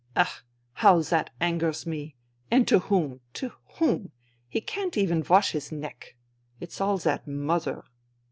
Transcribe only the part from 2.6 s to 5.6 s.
to whom, to whom! He can't even wash